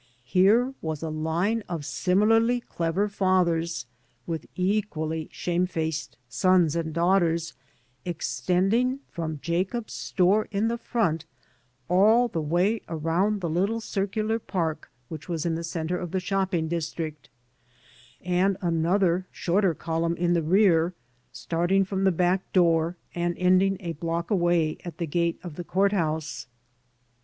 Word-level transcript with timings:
Here 0.25 0.73
was 0.81 1.03
a 1.03 1.11
line 1.11 1.61
of 1.69 1.85
similarly 1.85 2.59
clever 2.61 3.07
fathers 3.07 3.85
with 4.25 4.47
equally 4.55 5.29
shamefaced 5.31 6.17
sons 6.27 6.75
and 6.75 6.91
daughters, 6.91 7.53
extending 8.03 9.01
from 9.11 9.37
Jacob's 9.43 9.93
store 9.93 10.47
in 10.49 10.69
the 10.69 10.79
front, 10.79 11.25
all 11.87 12.27
the 12.27 12.41
way 12.41 12.81
around 12.89 13.41
the 13.41 13.47
little 13.51 13.79
circular 13.79 14.39
park 14.39 14.91
which 15.07 15.29
was 15.29 15.45
in 15.45 15.53
the 15.53 15.63
center 15.63 15.99
of 15.99 16.09
the 16.09 16.19
shopping 16.19 16.67
district; 16.67 17.29
and 18.21 18.57
another 18.59 19.27
shorter 19.29 19.75
column 19.75 20.15
in 20.17 20.33
the 20.33 20.41
rear, 20.41 20.95
starting 21.31 21.85
from 21.85 22.05
the 22.05 22.11
back 22.11 22.51
door 22.53 22.97
and 23.13 23.37
ending 23.37 23.77
a 23.79 23.93
block 23.93 24.31
away 24.31 24.79
at 24.83 24.97
the 24.97 25.05
gate 25.05 25.39
of 25.43 25.57
the 25.57 25.63
court 25.63 25.91
house. 25.91 26.47